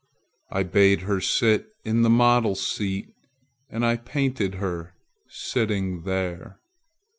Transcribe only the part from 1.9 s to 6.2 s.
the model's seat And I painted her sitting